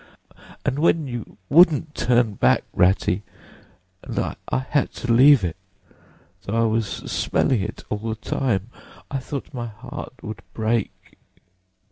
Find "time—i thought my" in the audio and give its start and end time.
8.15-9.67